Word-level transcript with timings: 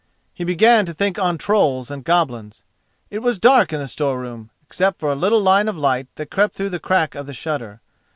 He 0.33 0.43
began 0.43 0.87
to 0.87 0.95
think 0.95 1.19
on 1.19 1.37
trolls 1.37 1.91
and 1.91 2.03
goblins. 2.03 2.63
It 3.11 3.19
was 3.19 3.37
dark 3.37 3.71
in 3.71 3.79
the 3.79 3.87
store 3.87 4.19
room, 4.19 4.49
except 4.63 4.99
for 4.99 5.11
a 5.11 5.15
little 5.15 5.41
line 5.43 5.67
of 5.67 5.77
light 5.77 6.07
that 6.15 6.31
crept 6.31 6.55
through 6.55 6.71
the 6.71 6.79
crack 6.79 7.13
of 7.13 7.27
the 7.27 7.35
shutter. 7.35 7.81